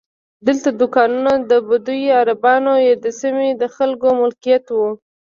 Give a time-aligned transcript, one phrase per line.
[0.47, 4.89] دلته دوکانونه د بدوي عربانو یا د سیمې د خلکو ملکیت وو.